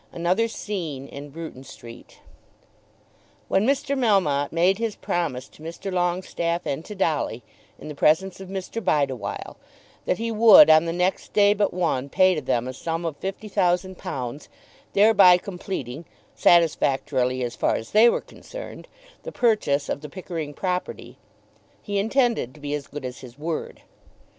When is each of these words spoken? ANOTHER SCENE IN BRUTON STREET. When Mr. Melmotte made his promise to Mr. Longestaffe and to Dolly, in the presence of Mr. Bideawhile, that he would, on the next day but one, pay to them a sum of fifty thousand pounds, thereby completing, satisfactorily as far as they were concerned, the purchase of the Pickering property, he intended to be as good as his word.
ANOTHER 0.13 0.47
SCENE 0.47 1.07
IN 1.09 1.29
BRUTON 1.29 1.63
STREET. 1.63 2.21
When 3.47 3.67
Mr. 3.67 3.95
Melmotte 3.95 4.51
made 4.51 4.79
his 4.79 4.95
promise 4.95 5.47
to 5.49 5.61
Mr. 5.61 5.93
Longestaffe 5.93 6.65
and 6.65 6.83
to 6.85 6.95
Dolly, 6.95 7.43
in 7.77 7.87
the 7.87 7.93
presence 7.93 8.39
of 8.39 8.49
Mr. 8.49 8.83
Bideawhile, 8.83 9.57
that 10.05 10.17
he 10.17 10.31
would, 10.31 10.71
on 10.71 10.85
the 10.85 10.91
next 10.91 11.33
day 11.33 11.53
but 11.53 11.71
one, 11.71 12.09
pay 12.09 12.33
to 12.33 12.41
them 12.41 12.67
a 12.67 12.73
sum 12.73 13.05
of 13.05 13.15
fifty 13.17 13.47
thousand 13.47 13.99
pounds, 13.99 14.49
thereby 14.93 15.37
completing, 15.37 16.05
satisfactorily 16.33 17.43
as 17.43 17.55
far 17.55 17.75
as 17.75 17.91
they 17.91 18.09
were 18.09 18.21
concerned, 18.21 18.87
the 19.21 19.31
purchase 19.31 19.87
of 19.87 20.01
the 20.01 20.09
Pickering 20.09 20.51
property, 20.55 21.19
he 21.79 21.99
intended 21.99 22.55
to 22.55 22.59
be 22.59 22.73
as 22.73 22.87
good 22.87 23.05
as 23.05 23.19
his 23.19 23.37
word. 23.37 23.83